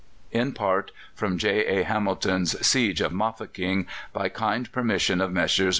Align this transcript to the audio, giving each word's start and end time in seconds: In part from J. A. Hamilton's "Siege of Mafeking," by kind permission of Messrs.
In 0.31 0.53
part 0.53 0.89
from 1.13 1.37
J. 1.37 1.63
A. 1.79 1.83
Hamilton's 1.83 2.65
"Siege 2.65 3.01
of 3.01 3.13
Mafeking," 3.13 3.85
by 4.11 4.29
kind 4.29 4.71
permission 4.71 5.21
of 5.21 5.31
Messrs. 5.31 5.69